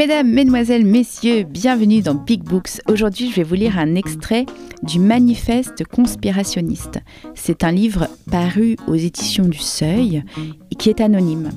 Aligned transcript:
Mesdames, 0.00 0.30
Mesdemoiselles, 0.30 0.86
Messieurs, 0.86 1.42
bienvenue 1.42 2.00
dans 2.00 2.14
Big 2.14 2.42
Books. 2.42 2.80
Aujourd'hui, 2.88 3.28
je 3.28 3.36
vais 3.36 3.42
vous 3.42 3.54
lire 3.54 3.78
un 3.78 3.96
extrait 3.96 4.46
du 4.82 4.98
Manifeste 4.98 5.84
conspirationniste. 5.84 7.00
C'est 7.34 7.64
un 7.64 7.70
livre 7.70 8.08
paru 8.30 8.76
aux 8.86 8.94
éditions 8.94 9.44
du 9.44 9.58
Seuil 9.58 10.24
et 10.70 10.74
qui 10.74 10.88
est 10.88 11.02
anonyme. 11.02 11.50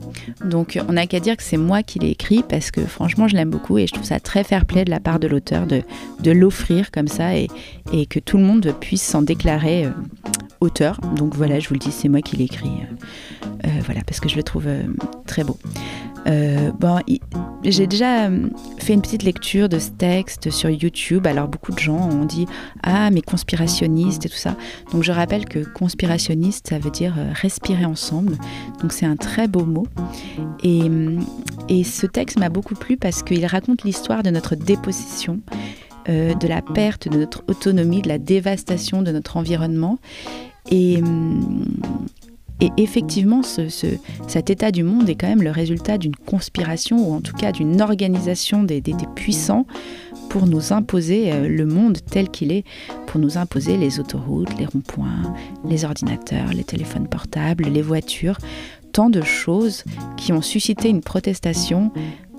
Donc, 0.43 0.78
on 0.89 0.92
n'a 0.92 1.07
qu'à 1.07 1.21
dire 1.21 1.38
que 1.38 1.43
c'est 1.43 1.56
moi 1.56 1.84
qui 1.84 2.00
l'ai 2.00 2.10
écrit 2.10 2.43
parce 2.43 2.70
que 2.70 2.82
franchement, 2.82 3.29
je 3.29 3.38
l'aime 3.38 3.50
beaucoup 3.50 3.78
et 3.78 3.88
je 3.88 3.93
trouve 3.93 4.04
ça 4.04 4.20
très 4.20 4.44
fair-play 4.44 4.84
de 4.84 4.91
la 4.91 5.00
part 5.00 5.20
de 5.20 5.30
l'auteur 5.30 5.66
de, 5.66 6.32
l'offrir 6.32 6.91
comme 6.91 7.07
ça 7.07 7.38
et, 7.38 7.48
que 8.10 8.20
tout 8.20 8.36
le 8.36 8.44
monde 8.44 8.75
puisse 8.78 9.04
s'en 9.04 9.21
déclarer 9.21 9.86
euh, 9.86 9.91
auteur. 10.60 11.00
Donc 11.16 11.33
voilà, 11.33 11.61
je 11.61 11.69
vous 11.69 11.75
le 11.75 11.80
dis, 11.80 11.94
c'est 11.94 12.10
moi 12.10 12.21
qui 12.21 12.36
l'ai 12.36 12.44
écrit. 12.44 12.71
Euh, 13.64 13.69
voilà, 13.86 14.02
parce 14.05 14.19
que 14.19 14.28
je 14.28 14.36
le 14.36 14.44
trouve 14.44 14.68
euh, 14.68 14.83
très 15.28 15.46
beau. 15.46 15.57
Euh, 16.27 16.71
bon, 16.71 17.00
j'ai 17.63 17.87
déjà 17.87 18.27
euh, 18.27 18.50
fait 18.77 18.93
une 18.93 19.01
petite 19.01 19.23
lecture 19.23 19.69
de 19.69 19.79
ce 19.79 19.89
texte 19.89 20.49
sur 20.49 20.69
YouTube. 20.69 21.27
Alors 21.27 21.47
beaucoup 21.47 21.71
de 21.71 21.79
gens 21.79 22.09
ont 22.09 22.25
dit 22.25 22.46
ah 22.82 23.09
mais 23.11 23.21
conspirationniste 23.21 24.25
et 24.25 24.29
tout 24.29 24.37
ça. 24.37 24.55
Donc 24.91 25.04
je 25.04 25.11
rappelle 25.11 25.46
que 25.46 25.59
conspirationniste 25.59 26.69
ça 26.69 26.79
veut 26.79 26.91
dire 26.91 27.15
euh, 27.18 27.32
respirer 27.33 27.86
ensemble. 27.86 28.37
Donc 28.82 28.93
c'est 28.93 29.05
un 29.05 29.15
très 29.15 29.47
beau 29.47 29.65
mot. 29.65 29.87
Et, 30.63 30.83
et 31.69 31.83
ce 31.83 32.05
texte 32.05 32.39
m'a 32.39 32.49
beaucoup 32.49 32.75
plu 32.75 32.97
parce 32.97 33.23
qu'il 33.23 33.45
raconte 33.45 33.83
l'histoire 33.83 34.23
de 34.23 34.30
notre 34.30 34.55
dépossession. 34.55 35.39
De 36.05 36.47
la 36.49 36.61
perte 36.61 37.08
de 37.08 37.17
notre 37.17 37.45
autonomie, 37.47 38.02
de 38.02 38.09
la 38.09 38.17
dévastation 38.17 39.03
de 39.03 39.11
notre 39.13 39.38
environnement. 39.38 39.99
Et, 40.69 41.02
et 42.59 42.72
effectivement, 42.78 43.44
ce, 43.44 43.69
ce, 43.69 43.88
cet 44.27 44.50
état 44.50 44.72
du 44.72 44.83
monde 44.83 45.09
est 45.09 45.16
quand 45.16 45.27
même 45.27 45.44
le 45.44 45.52
résultat 45.52 45.97
d'une 45.97 46.16
conspiration, 46.16 47.09
ou 47.09 47.14
en 47.14 47.22
tout 47.22 47.36
cas 47.36 47.52
d'une 47.52 47.81
organisation 47.81 48.64
des, 48.64 48.81
puissants 49.16 49.66
pour 50.30 50.47
nous 50.47 50.72
imposer 50.72 51.31
euh, 51.31 51.47
le 51.47 51.66
monde 51.66 51.97
tel 52.09 52.30
qu'il 52.30 52.52
est, 52.52 52.64
pour 53.08 53.19
nous 53.19 53.38
imposer 53.38 53.77
les 53.77 54.00
autoroutes, 54.00 54.58
les 54.58 54.66
ronds-points, 54.66 55.33
les 55.67 55.86
ordinateurs, 55.86 56.53
les 56.53 56.64
téléphones 56.64 57.08
portables, 57.08 57.66
les 57.66 57.81
voitures, 57.81 58.38
tant 58.94 59.09
de 59.09 59.22
choses 59.22 59.83
qui 60.17 60.31
ont 60.31 60.42
suscité 60.42 60.89
une 60.89 61.02
protestation 61.02 61.92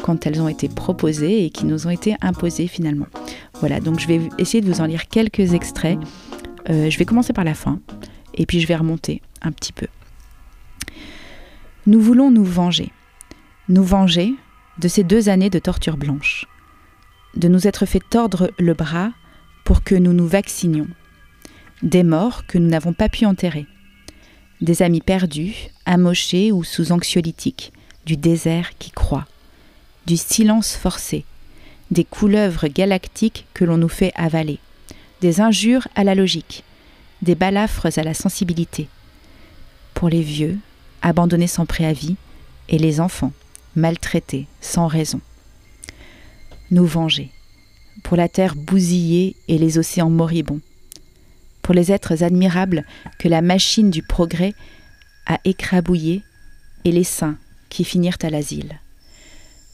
quand 0.02 0.26
elles 0.26 0.40
ont 0.40 0.48
été 0.48 0.68
proposées 0.68 1.44
et 1.44 1.50
qui 1.50 1.66
nous 1.66 1.86
ont 1.86 1.90
été 1.90 2.16
imposées 2.20 2.68
finalement. 2.68 3.06
Voilà, 3.60 3.80
donc 3.80 4.00
je 4.00 4.06
vais 4.06 4.20
essayer 4.38 4.60
de 4.60 4.72
vous 4.72 4.80
en 4.80 4.86
lire 4.86 5.08
quelques 5.08 5.52
extraits. 5.52 5.98
Euh, 6.70 6.88
je 6.88 6.98
vais 6.98 7.04
commencer 7.04 7.32
par 7.32 7.44
la 7.44 7.54
fin 7.54 7.80
et 8.34 8.46
puis 8.46 8.60
je 8.60 8.66
vais 8.66 8.76
remonter 8.76 9.20
un 9.42 9.52
petit 9.52 9.72
peu. 9.72 9.86
Nous 11.86 12.00
voulons 12.00 12.30
nous 12.30 12.44
venger. 12.44 12.90
Nous 13.68 13.84
venger 13.84 14.32
de 14.78 14.88
ces 14.88 15.04
deux 15.04 15.28
années 15.28 15.50
de 15.50 15.58
torture 15.58 15.98
blanche. 15.98 16.46
De 17.36 17.46
nous 17.46 17.66
être 17.66 17.84
fait 17.84 18.00
tordre 18.00 18.50
le 18.58 18.72
bras 18.72 19.10
pour 19.64 19.84
que 19.84 19.94
nous 19.94 20.14
nous 20.14 20.26
vaccinions. 20.26 20.88
Des 21.82 22.02
morts 22.02 22.46
que 22.46 22.56
nous 22.56 22.68
n'avons 22.68 22.94
pas 22.94 23.10
pu 23.10 23.26
enterrer. 23.26 23.66
Des 24.62 24.80
amis 24.80 25.02
perdus, 25.02 25.54
amochés 25.84 26.52
ou 26.52 26.64
sous 26.64 26.90
anxiolytiques. 26.90 27.72
Du 28.06 28.16
désert 28.16 28.70
qui 28.78 28.90
croît. 28.90 29.26
Du 30.06 30.16
silence 30.16 30.76
forcé. 30.76 31.26
Des 31.90 32.04
couleuvres 32.04 32.68
galactiques 32.68 33.46
que 33.52 33.64
l'on 33.66 33.76
nous 33.76 33.90
fait 33.90 34.12
avaler. 34.14 34.58
Des 35.20 35.42
injures 35.42 35.86
à 35.94 36.04
la 36.04 36.14
logique. 36.14 36.64
Des 37.20 37.34
balafres 37.34 37.88
à 37.98 38.02
la 38.02 38.14
sensibilité. 38.14 38.88
Pour 39.92 40.08
les 40.08 40.22
vieux, 40.22 40.58
abandonnés 41.04 41.46
sans 41.46 41.66
préavis, 41.66 42.16
et 42.68 42.78
les 42.78 42.98
enfants, 42.98 43.32
maltraités 43.76 44.46
sans 44.62 44.86
raison. 44.86 45.20
Nous 46.70 46.86
venger, 46.86 47.30
pour 48.02 48.16
la 48.16 48.28
terre 48.28 48.56
bousillée 48.56 49.36
et 49.46 49.58
les 49.58 49.78
océans 49.78 50.08
moribonds, 50.08 50.62
pour 51.60 51.74
les 51.74 51.92
êtres 51.92 52.22
admirables 52.22 52.84
que 53.18 53.28
la 53.28 53.42
machine 53.42 53.90
du 53.90 54.02
progrès 54.02 54.54
a 55.26 55.38
écrabouillés 55.44 56.22
et 56.84 56.92
les 56.92 57.04
saints 57.04 57.36
qui 57.68 57.84
finirent 57.84 58.18
à 58.22 58.30
l'asile, 58.30 58.80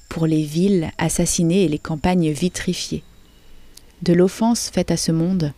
pour 0.08 0.26
les 0.26 0.42
villes 0.42 0.90
assassinées 0.98 1.62
et 1.62 1.68
les 1.68 1.78
campagnes 1.78 2.32
vitrifiées, 2.32 3.04
de 4.02 4.12
l'offense 4.12 4.68
faite 4.68 4.90
à 4.90 4.96
ce 4.96 5.12
monde 5.12 5.52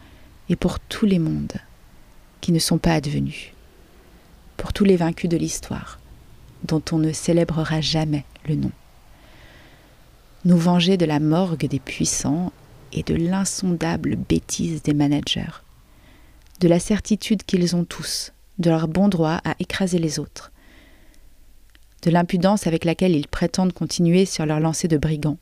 et 0.51 0.57
pour 0.57 0.81
tous 0.81 1.07
les 1.07 1.19
mondes 1.19 1.55
qui 2.43 2.53
ne 2.53 2.59
sont 2.59 2.79
pas 2.79 2.93
advenus 2.93 3.52
pour 4.63 4.73
tous 4.73 4.85
les 4.85 4.97
vaincus 4.97 5.29
de 5.29 5.37
l'histoire, 5.37 5.99
dont 6.63 6.83
on 6.93 6.99
ne 6.99 7.11
célébrera 7.11 7.81
jamais 7.81 8.25
le 8.47 8.55
nom. 8.55 8.71
Nous 10.45 10.57
venger 10.57 10.97
de 10.97 11.05
la 11.05 11.19
morgue 11.19 11.67
des 11.67 11.81
puissants 11.81 12.53
et 12.93 13.03
de 13.03 13.17
l'insondable 13.17 14.15
bêtise 14.15 14.81
des 14.85 14.95
managers, 14.95 15.65
de 16.61 16.69
la 16.69 16.79
certitude 16.79 17.43
qu'ils 17.43 17.75
ont 17.75 17.85
tous 17.85 18.33
de 18.61 18.71
leur 18.71 18.87
bon 18.87 19.09
droit 19.09 19.41
à 19.45 19.57
écraser 19.59 19.99
les 19.99 20.21
autres, 20.21 20.53
de 22.03 22.13
l'impudence 22.13 22.69
avec 22.69 22.85
laquelle 22.85 23.17
ils 23.17 23.27
prétendent 23.27 23.73
continuer 23.73 24.27
sur 24.27 24.47
leur 24.47 24.61
lancée 24.61 24.87
de 24.87 24.97
brigands, 24.97 25.39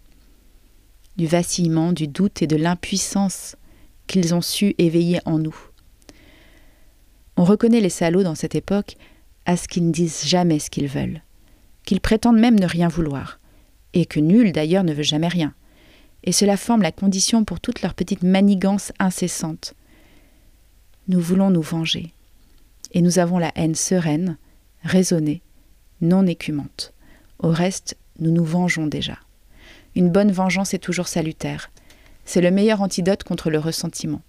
du 1.19 1.27
vacillement, 1.27 1.93
du 1.93 2.09
doute 2.09 2.41
et 2.41 2.47
de 2.47 2.57
l'impuissance 2.57 3.57
qu'ils 4.07 4.35
ont 4.35 4.41
su 4.41 4.75
éveiller 4.79 5.21
en 5.27 5.39
nous. 5.39 5.57
On 7.37 7.45
reconnaît 7.45 7.81
les 7.81 7.91
salauds 7.91 8.23
dans 8.23 8.35
cette 8.35 8.55
époque 8.55 8.97
à 9.51 9.57
ce 9.57 9.67
qu'ils 9.67 9.85
ne 9.85 9.93
disent 9.93 10.27
jamais 10.27 10.61
ce 10.61 10.71
qu'ils 10.71 10.87
veulent, 10.87 11.23
qu'ils 11.85 12.01
prétendent 12.01 12.39
même 12.39 12.59
ne 12.59 12.67
rien 12.67 12.87
vouloir, 12.87 13.41
et 13.95 14.07
que 14.07 14.21
nul 14.21 14.53
d'ailleurs 14.53 14.85
ne 14.85 14.95
veut 14.95 15.03
jamais 15.03 15.27
rien. 15.27 15.55
Et 16.23 16.31
cela 16.31 16.57
forme 16.57 16.83
la 16.83 16.93
condition 16.93 17.45
pour 17.45 17.59
toute 17.59 17.83
leur 17.83 17.95
petite 17.95 18.23
manigance 18.23 18.93
incessante. 19.01 19.75
Nous 21.09 21.21
voulons 21.21 21.51
nous 21.51 21.63
venger, 21.63 22.15
et 22.93 23.03
nous 23.03 23.19
avons 23.19 23.39
la 23.39 23.51
haine 23.57 23.75
sereine, 23.75 24.39
raisonnée, 24.85 25.43
non 26.01 26.29
écumante. 26.29 26.93
Au 27.41 27.51
reste, 27.51 27.97
nous 28.21 28.31
nous 28.31 28.45
vengeons 28.45 28.87
déjà. 28.87 29.19
Une 29.97 30.11
bonne 30.11 30.31
vengeance 30.31 30.75
est 30.75 30.79
toujours 30.79 31.09
salutaire. 31.09 31.73
C'est 32.25 32.41
le 32.41 32.53
meilleur 32.53 32.83
antidote 32.83 33.25
contre 33.25 33.51
le 33.51 33.59
ressentiment. 33.59 34.23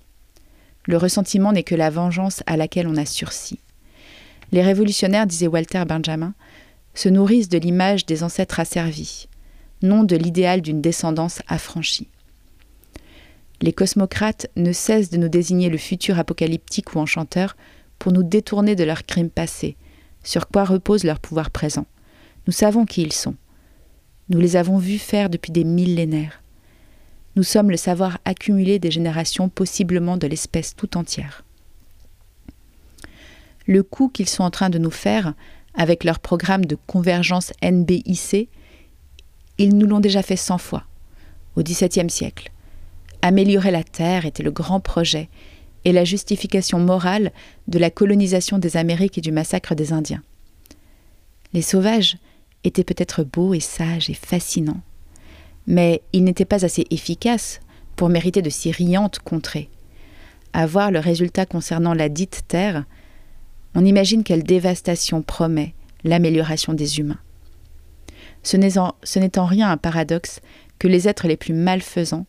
Le 0.87 0.97
ressentiment 0.97 1.53
n'est 1.53 1.61
que 1.61 1.75
la 1.75 1.91
vengeance 1.91 2.41
à 2.47 2.57
laquelle 2.57 2.87
on 2.87 2.97
a 2.97 3.05
sursis. 3.05 3.59
Les 4.51 4.61
révolutionnaires, 4.61 5.27
disait 5.27 5.47
Walter 5.47 5.83
Benjamin, 5.87 6.33
se 6.93 7.09
nourrissent 7.09 7.49
de 7.49 7.57
l'image 7.57 8.05
des 8.05 8.23
ancêtres 8.23 8.59
asservis, 8.59 9.27
non 9.81 10.03
de 10.03 10.15
l'idéal 10.15 10.61
d'une 10.61 10.81
descendance 10.81 11.41
affranchie. 11.47 12.09
Les 13.61 13.73
cosmocrates 13.73 14.47
ne 14.55 14.73
cessent 14.73 15.09
de 15.09 15.17
nous 15.17 15.29
désigner 15.29 15.69
le 15.69 15.77
futur 15.77 16.19
apocalyptique 16.19 16.95
ou 16.95 16.99
enchanteur 16.99 17.55
pour 17.99 18.11
nous 18.11 18.23
détourner 18.23 18.75
de 18.75 18.83
leurs 18.83 19.05
crimes 19.05 19.29
passés, 19.29 19.77
sur 20.23 20.47
quoi 20.47 20.65
repose 20.65 21.03
leur 21.03 21.19
pouvoir 21.19 21.51
présent. 21.51 21.85
Nous 22.47 22.53
savons 22.53 22.85
qui 22.85 23.03
ils 23.03 23.13
sont. 23.13 23.35
Nous 24.29 24.39
les 24.39 24.55
avons 24.55 24.77
vus 24.77 24.97
faire 24.97 25.29
depuis 25.29 25.51
des 25.51 25.63
millénaires. 25.63 26.41
Nous 27.35 27.43
sommes 27.43 27.71
le 27.71 27.77
savoir 27.77 28.17
accumulé 28.25 28.79
des 28.79 28.91
générations, 28.91 29.47
possiblement 29.47 30.17
de 30.17 30.27
l'espèce 30.27 30.75
tout 30.75 30.97
entière 30.97 31.45
le 33.67 33.83
coup 33.83 34.09
qu'ils 34.09 34.29
sont 34.29 34.43
en 34.43 34.51
train 34.51 34.69
de 34.69 34.77
nous 34.77 34.91
faire 34.91 35.33
avec 35.73 36.03
leur 36.03 36.19
programme 36.19 36.65
de 36.65 36.77
convergence 36.87 37.53
NBIC, 37.63 38.49
ils 39.57 39.77
nous 39.77 39.87
l'ont 39.87 39.99
déjà 39.99 40.21
fait 40.21 40.35
cent 40.35 40.57
fois, 40.57 40.83
au 41.55 41.63
XVIIe 41.63 42.09
siècle. 42.09 42.51
Améliorer 43.21 43.71
la 43.71 43.83
Terre 43.83 44.25
était 44.25 44.43
le 44.43 44.51
grand 44.51 44.79
projet 44.79 45.29
et 45.85 45.91
la 45.91 46.03
justification 46.03 46.79
morale 46.79 47.31
de 47.67 47.79
la 47.79 47.89
colonisation 47.89 48.57
des 48.57 48.77
Amériques 48.77 49.17
et 49.17 49.21
du 49.21 49.31
massacre 49.31 49.75
des 49.75 49.93
Indiens. 49.93 50.23
Les 51.53 51.61
sauvages 51.61 52.17
étaient 52.63 52.83
peut-être 52.83 53.23
beaux 53.23 53.53
et 53.53 53.59
sages 53.59 54.09
et 54.09 54.13
fascinants, 54.13 54.81
mais 55.67 56.01
ils 56.13 56.23
n'étaient 56.23 56.45
pas 56.45 56.65
assez 56.65 56.85
efficaces 56.89 57.59
pour 57.95 58.09
mériter 58.09 58.41
de 58.41 58.49
si 58.49 58.71
riantes 58.71 59.19
contrées. 59.19 59.69
À 60.53 60.65
voir 60.65 60.91
le 60.91 60.99
résultat 60.99 61.45
concernant 61.45 61.93
la 61.93 62.09
dite 62.09 62.43
Terre, 62.47 62.85
on 63.75 63.85
imagine 63.85 64.23
quelle 64.23 64.43
dévastation 64.43 65.21
promet 65.21 65.73
l'amélioration 66.03 66.73
des 66.73 66.99
humains. 66.99 67.19
Ce 68.43 68.57
n'est 68.57 68.77
en, 68.77 68.95
en, 69.37 69.45
rien 69.45 69.71
un 69.71 69.77
paradoxe 69.77 70.41
que 70.79 70.87
les 70.87 71.07
êtres 71.07 71.27
les 71.27 71.37
plus 71.37 71.53
malfaisants 71.53 72.25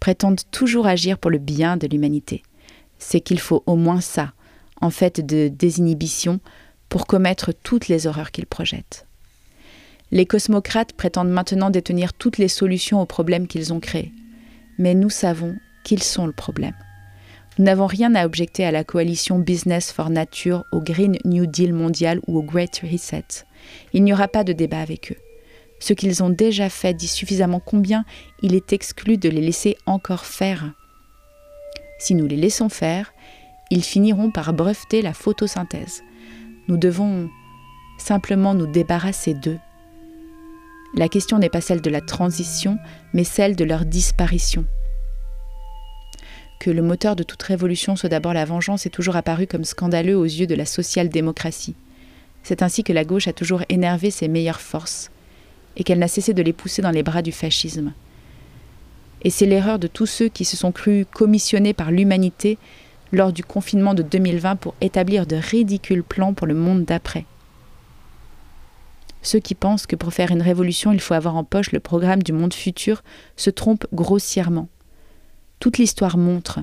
prétendent 0.00 0.40
toujours 0.50 0.86
agir 0.86 1.18
pour 1.18 1.30
le 1.30 1.38
bien 1.38 1.76
de 1.76 1.86
l'humanité. 1.86 2.42
C'est 2.98 3.20
qu'il 3.20 3.40
faut 3.40 3.62
au 3.66 3.76
moins 3.76 4.00
ça, 4.00 4.32
en 4.80 4.90
fait 4.90 5.24
de 5.24 5.48
désinhibition, 5.48 6.40
pour 6.88 7.06
commettre 7.06 7.52
toutes 7.52 7.88
les 7.88 8.06
horreurs 8.06 8.30
qu'ils 8.30 8.46
projettent. 8.46 9.06
Les 10.10 10.26
cosmocrates 10.26 10.92
prétendent 10.92 11.30
maintenant 11.30 11.70
détenir 11.70 12.12
toutes 12.12 12.38
les 12.38 12.48
solutions 12.48 13.00
aux 13.00 13.06
problèmes 13.06 13.48
qu'ils 13.48 13.72
ont 13.72 13.80
créés. 13.80 14.12
Mais 14.78 14.94
nous 14.94 15.10
savons 15.10 15.56
qu'ils 15.84 16.02
sont 16.02 16.26
le 16.26 16.32
problème. 16.32 16.74
Nous 17.56 17.64
n'avons 17.66 17.86
rien 17.86 18.16
à 18.16 18.26
objecter 18.26 18.64
à 18.64 18.72
la 18.72 18.82
coalition 18.82 19.38
Business 19.38 19.92
for 19.92 20.10
Nature, 20.10 20.64
au 20.72 20.80
Green 20.80 21.16
New 21.24 21.46
Deal 21.46 21.72
mondial 21.72 22.20
ou 22.26 22.38
au 22.38 22.42
Great 22.42 22.82
Reset. 22.82 23.46
Il 23.92 24.02
n'y 24.02 24.12
aura 24.12 24.26
pas 24.26 24.42
de 24.42 24.52
débat 24.52 24.80
avec 24.80 25.12
eux. 25.12 25.18
Ce 25.78 25.92
qu'ils 25.92 26.24
ont 26.24 26.30
déjà 26.30 26.68
fait 26.68 26.94
dit 26.94 27.06
suffisamment 27.06 27.60
combien 27.60 28.04
il 28.42 28.56
est 28.56 28.72
exclu 28.72 29.18
de 29.18 29.28
les 29.28 29.40
laisser 29.40 29.76
encore 29.86 30.24
faire. 30.24 30.72
Si 32.00 32.16
nous 32.16 32.26
les 32.26 32.36
laissons 32.36 32.68
faire, 32.68 33.12
ils 33.70 33.84
finiront 33.84 34.32
par 34.32 34.52
breveter 34.52 35.00
la 35.00 35.12
photosynthèse. 35.12 36.02
Nous 36.66 36.76
devons 36.76 37.30
simplement 37.98 38.54
nous 38.54 38.66
débarrasser 38.66 39.34
d'eux. 39.34 39.58
La 40.96 41.08
question 41.08 41.38
n'est 41.38 41.50
pas 41.50 41.60
celle 41.60 41.80
de 41.80 41.90
la 41.90 42.00
transition, 42.00 42.78
mais 43.12 43.24
celle 43.24 43.54
de 43.54 43.64
leur 43.64 43.84
disparition. 43.84 44.64
Que 46.64 46.70
le 46.70 46.80
moteur 46.80 47.14
de 47.14 47.22
toute 47.22 47.42
révolution 47.42 47.94
soit 47.94 48.08
d'abord 48.08 48.32
la 48.32 48.46
vengeance 48.46 48.86
est 48.86 48.88
toujours 48.88 49.16
apparu 49.16 49.46
comme 49.46 49.64
scandaleux 49.64 50.16
aux 50.16 50.24
yeux 50.24 50.46
de 50.46 50.54
la 50.54 50.64
social-démocratie. 50.64 51.74
C'est 52.42 52.62
ainsi 52.62 52.82
que 52.82 52.94
la 52.94 53.04
gauche 53.04 53.28
a 53.28 53.34
toujours 53.34 53.62
énervé 53.68 54.10
ses 54.10 54.28
meilleures 54.28 54.62
forces, 54.62 55.10
et 55.76 55.84
qu'elle 55.84 55.98
n'a 55.98 56.08
cessé 56.08 56.32
de 56.32 56.40
les 56.40 56.54
pousser 56.54 56.80
dans 56.80 56.90
les 56.90 57.02
bras 57.02 57.20
du 57.20 57.32
fascisme. 57.32 57.92
Et 59.20 59.28
c'est 59.28 59.44
l'erreur 59.44 59.78
de 59.78 59.88
tous 59.88 60.06
ceux 60.06 60.28
qui 60.28 60.46
se 60.46 60.56
sont 60.56 60.72
crus 60.72 61.04
commissionnés 61.12 61.74
par 61.74 61.90
l'humanité 61.90 62.56
lors 63.12 63.34
du 63.34 63.44
confinement 63.44 63.92
de 63.92 64.02
2020 64.02 64.56
pour 64.56 64.74
établir 64.80 65.26
de 65.26 65.36
ridicules 65.36 66.02
plans 66.02 66.32
pour 66.32 66.46
le 66.46 66.54
monde 66.54 66.86
d'après. 66.86 67.26
Ceux 69.20 69.40
qui 69.40 69.54
pensent 69.54 69.86
que 69.86 69.96
pour 69.96 70.14
faire 70.14 70.30
une 70.30 70.40
révolution 70.40 70.92
il 70.92 71.00
faut 71.02 71.12
avoir 71.12 71.36
en 71.36 71.44
poche 71.44 71.72
le 71.72 71.80
programme 71.80 72.22
du 72.22 72.32
monde 72.32 72.54
futur 72.54 73.02
se 73.36 73.50
trompent 73.50 73.86
grossièrement. 73.92 74.68
Toute 75.64 75.78
l'histoire 75.78 76.18
montre 76.18 76.60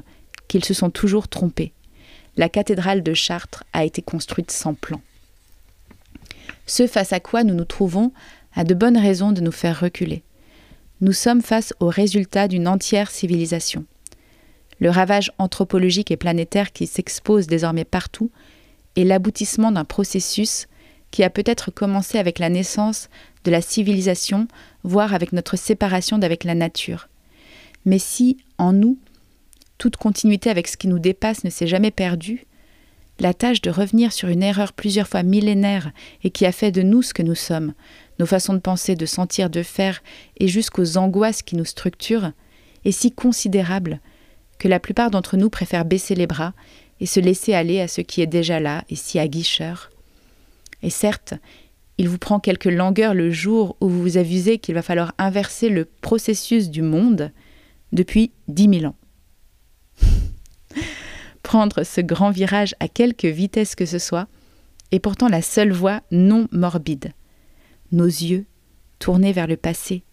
qu'ils 0.48 0.63
se 0.63 0.75
sont 0.75 0.92
toujours 0.92 1.27
trompés. 1.27 1.74
La 2.38 2.50
cathédrale 2.50 3.01
de 3.01 3.15
Chartres 3.15 3.63
a 3.74 3.83
été 3.83 4.03
construite 4.03 4.51
sans 4.51 4.75
plan. 4.75 5.01
Ce 6.68 6.86
face 6.86 7.12
à 7.12 7.19
quoi 7.19 7.44
nous 7.44 7.56
nous 7.56 7.65
trouvons 7.65 8.12
a 8.53 8.63
de 8.63 8.75
bonnes 8.75 9.00
raisons 9.00 9.31
de 9.31 9.42
nous 9.42 9.51
faire 9.51 9.80
reculer. 9.80 10.21
Nous 11.00 11.13
sommes 11.13 11.42
face 11.42 11.74
au 11.80 11.88
résultat 11.88 12.48
d'une 12.48 12.68
entière 12.68 13.09
civilisation. 13.09 13.86
Le 14.80 14.92
ravage 14.92 15.31
anthropologique 15.39 16.12
et 16.12 16.15
planétaire 16.15 16.71
qui 16.71 16.86
s'expose 16.86 17.48
désormais 17.48 17.86
partout 17.86 18.30
est 18.95 19.03
l'aboutissement 19.03 19.71
d'un 19.71 19.83
processus 19.83 20.68
qui 21.09 21.24
a 21.24 21.31
peut-être 21.31 21.71
commencé 21.71 22.19
avec 22.19 22.38
la 22.38 22.50
naissance 22.50 23.09
de 23.45 23.50
la 23.50 23.62
civilisation, 23.62 24.48
voire 24.83 25.15
avec 25.15 25.33
notre 25.33 25.57
séparation 25.57 26.19
d'avec 26.19 26.44
la 26.44 26.53
nature. 26.53 27.07
Mais 27.85 27.99
si, 27.99 28.37
en 28.57 28.73
nous, 28.73 28.97
toute 29.77 29.97
continuité 29.97 30.49
avec 30.49 30.67
ce 30.67 30.77
qui 30.77 30.87
nous 30.87 30.99
dépasse 30.99 31.43
ne 31.43 31.49
s'est 31.49 31.67
jamais 31.67 31.91
perdue, 31.91 32.45
la 33.19 33.33
tâche 33.33 33.61
de 33.61 33.69
revenir 33.69 34.11
sur 34.11 34.29
une 34.29 34.43
erreur 34.43 34.73
plusieurs 34.73 35.07
fois 35.07 35.23
millénaire 35.23 35.91
et 36.23 36.31
qui 36.31 36.45
a 36.45 36.51
fait 36.51 36.71
de 36.71 36.81
nous 36.81 37.01
ce 37.01 37.13
que 37.13 37.21
nous 37.21 37.35
sommes, 37.35 37.73
nos 38.19 38.25
façons 38.25 38.53
de 38.53 38.59
penser, 38.59 38.95
de 38.95 39.05
sentir, 39.05 39.49
de 39.49 39.63
faire, 39.63 40.01
et 40.37 40.47
jusqu'aux 40.47 40.97
angoisses 40.97 41.43
qui 41.43 41.55
nous 41.55 41.65
structurent, 41.65 42.31
est 42.83 42.91
si 42.91 43.11
considérable 43.11 43.99
que 44.57 44.67
la 44.67 44.79
plupart 44.79 45.11
d'entre 45.11 45.37
nous 45.37 45.49
préfèrent 45.49 45.85
baisser 45.85 46.15
les 46.15 46.27
bras 46.27 46.53
et 46.99 47.05
se 47.05 47.19
laisser 47.19 47.53
aller 47.53 47.79
à 47.79 47.87
ce 47.87 48.01
qui 48.01 48.21
est 48.21 48.27
déjà 48.27 48.59
là 48.59 48.83
et 48.89 48.95
si 48.95 49.19
aguicheur. 49.19 49.91
Et 50.83 50.89
certes, 50.89 51.33
il 51.97 52.09
vous 52.09 52.17
prend 52.17 52.39
quelques 52.39 52.65
langueurs 52.65 53.13
le 53.13 53.31
jour 53.31 53.75
où 53.81 53.89
vous 53.89 54.01
vous 54.01 54.17
avisez 54.17 54.57
qu'il 54.57 54.75
va 54.75 54.81
falloir 54.81 55.13
inverser 55.17 55.69
le 55.69 55.85
processus 55.85 56.69
du 56.69 56.81
monde 56.81 57.31
depuis 57.91 58.31
dix 58.47 58.67
mille 58.67 58.88
ans 58.88 58.95
prendre 61.43 61.83
ce 61.83 62.01
grand 62.01 62.31
virage 62.31 62.75
à 62.79 62.88
quelque 62.88 63.27
vitesse 63.27 63.75
que 63.75 63.85
ce 63.85 63.99
soit 63.99 64.27
est 64.91 64.99
pourtant 64.99 65.27
la 65.27 65.41
seule 65.41 65.71
voie 65.71 66.01
non 66.11 66.47
morbide. 66.51 67.13
Nos 67.91 68.05
yeux 68.05 68.45
tournés 68.99 69.33
vers 69.33 69.47
le 69.47 69.57
passé. 69.57 70.03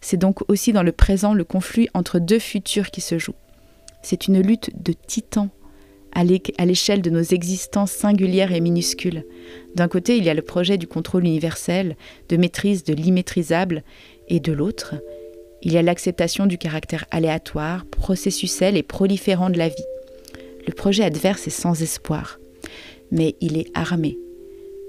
C'est 0.00 0.16
donc 0.16 0.48
aussi 0.50 0.72
dans 0.72 0.82
le 0.82 0.92
présent 0.92 1.32
le 1.32 1.44
conflit 1.44 1.88
entre 1.94 2.18
deux 2.18 2.38
futurs 2.38 2.90
qui 2.90 3.00
se 3.00 3.18
joue. 3.18 3.34
C'est 4.02 4.26
une 4.26 4.40
lutte 4.40 4.70
de 4.82 4.92
titans 4.92 5.50
à 6.12 6.24
l'échelle 6.64 7.02
de 7.02 7.10
nos 7.10 7.22
existences 7.22 7.90
singulières 7.90 8.52
et 8.52 8.60
minuscules. 8.60 9.24
D'un 9.74 9.88
côté, 9.88 10.16
il 10.16 10.24
y 10.24 10.30
a 10.30 10.34
le 10.34 10.42
projet 10.42 10.78
du 10.78 10.86
contrôle 10.86 11.24
universel, 11.24 11.96
de 12.28 12.36
maîtrise 12.36 12.84
de 12.84 12.94
l'immaîtrisable, 12.94 13.82
et 14.28 14.40
de 14.40 14.52
l'autre, 14.52 14.94
il 15.64 15.72
y 15.72 15.78
a 15.78 15.82
l'acceptation 15.82 16.46
du 16.46 16.58
caractère 16.58 17.06
aléatoire, 17.10 17.86
processuel 17.86 18.76
et 18.76 18.82
proliférant 18.82 19.48
de 19.48 19.58
la 19.58 19.68
vie. 19.68 19.74
Le 20.66 20.74
projet 20.74 21.04
adverse 21.04 21.46
est 21.46 21.50
sans 21.50 21.82
espoir, 21.82 22.38
mais 23.10 23.34
il 23.40 23.56
est 23.56 23.70
armé 23.74 24.18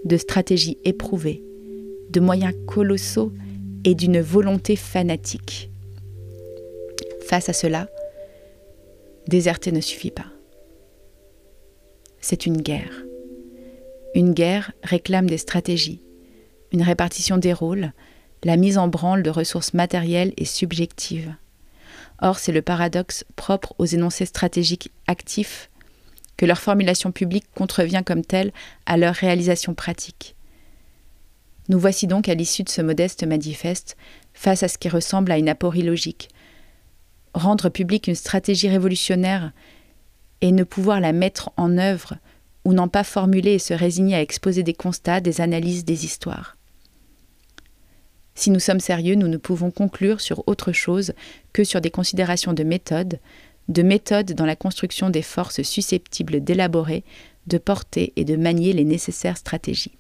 de 0.04 0.18
stratégies 0.18 0.78
éprouvées, 0.84 1.42
de 2.10 2.20
moyens 2.20 2.54
colossaux 2.68 3.32
et 3.86 3.96
d'une 3.96 4.20
volonté 4.20 4.76
fanatique. 4.76 5.72
Face 7.26 7.50
à 7.50 7.54
cela, 7.54 7.88
déserter 9.28 9.72
ne 9.72 9.82
suffit 9.82 10.12
pas. 10.12 10.28
C'est 12.22 12.46
une 12.46 12.62
guerre. 12.62 13.04
Une 14.14 14.34
guerre 14.34 14.72
réclame 14.84 15.28
des 15.28 15.38
stratégies, 15.38 16.02
une 16.72 16.84
répartition 16.84 17.38
des 17.38 17.54
rôles, 17.54 17.94
la 18.44 18.58
mise 18.58 18.78
en 18.78 18.88
branle 18.88 19.24
de 19.24 19.30
ressources 19.30 19.74
matérielles 19.74 20.34
et 20.38 20.46
subjectives. 20.46 21.34
Or, 22.22 22.40
c'est 22.40 22.52
le 22.52 22.62
paradoxe 22.62 23.26
propre 23.36 23.76
aux 23.78 23.86
énoncés 23.86 24.26
stratégiques 24.26 24.92
actifs 25.08 25.70
que 26.38 26.46
leur 26.46 26.60
formulation 26.60 27.12
publique 27.12 27.46
contrevient 27.56 28.04
comme 28.06 28.24
telle 28.24 28.52
à 28.86 28.98
leur 28.98 29.16
réalisation 29.16 29.74
pratique. 29.74 30.36
Nous 31.68 31.80
voici 31.80 32.08
donc 32.08 32.30
à 32.30 32.36
l'issue 32.36 32.64
de 32.64 32.70
ce 32.70 32.82
modeste 32.82 33.26
manifeste 33.26 33.98
face 34.34 34.64
à 34.64 34.68
ce 34.68 34.78
qui 34.78 34.90
ressemble 34.90 35.32
à 35.32 35.38
une 35.38 35.50
aporie 35.50 35.82
logique. 35.82 36.30
Rendre 37.34 37.70
publique 37.70 38.08
une 38.08 38.16
stratégie 38.16 38.70
révolutionnaire 38.70 39.52
et 40.42 40.52
ne 40.52 40.64
pouvoir 40.64 41.00
la 41.00 41.12
mettre 41.12 41.52
en 41.58 41.78
œuvre 41.78 42.16
ou 42.66 42.74
n'en 42.74 42.88
pas 42.88 43.04
formuler 43.04 43.54
et 43.54 43.60
se 43.60 43.74
résigner 43.74 44.16
à 44.16 44.22
exposer 44.22 44.64
des 44.64 44.74
constats, 44.74 45.22
des 45.22 45.42
analyses, 45.42 45.86
des 45.86 46.06
histoires. 46.06 46.55
Si 48.36 48.52
nous 48.52 48.60
sommes 48.60 48.82
sérieux, 48.82 49.16
nous 49.16 49.30
ne 49.30 49.38
pouvons 49.38 49.72
conclure 49.72 50.20
sur 50.20 50.44
autre 50.48 50.74
chose 50.74 51.14
que 51.54 51.64
sur 51.64 51.80
des 51.80 51.90
considérations 51.90 52.54
de 52.54 52.64
méthode, 52.64 53.20
de 53.70 53.82
méthode 53.82 54.34
dans 54.34 54.46
la 54.46 54.58
construction 54.58 55.10
des 55.10 55.22
forces 55.22 55.62
susceptibles 55.62 56.44
d'élaborer, 56.44 57.04
de 57.48 57.58
porter 57.58 58.12
et 58.16 58.26
de 58.26 58.36
manier 58.36 58.74
les 58.74 58.84
nécessaires 58.84 59.38
stratégies. 59.38 59.98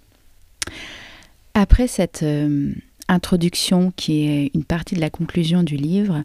Après 1.53 1.87
cette 1.87 2.23
euh, 2.23 2.73
introduction 3.07 3.93
qui 3.95 4.27
est 4.27 4.51
une 4.53 4.65
partie 4.65 4.95
de 4.95 5.01
la 5.01 5.09
conclusion 5.09 5.63
du 5.63 5.77
livre, 5.77 6.23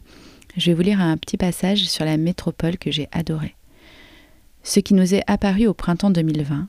je 0.57 0.69
vais 0.69 0.75
vous 0.75 0.81
lire 0.81 0.99
un 0.99 1.15
petit 1.15 1.37
passage 1.37 1.85
sur 1.85 2.03
la 2.03 2.17
métropole 2.17 2.77
que 2.77 2.91
j'ai 2.91 3.07
adoré. 3.13 3.55
Ce 4.63 4.79
qui 4.79 4.93
nous 4.93 5.15
est 5.15 5.23
apparu 5.27 5.67
au 5.67 5.73
printemps 5.73 6.09
2020, 6.09 6.67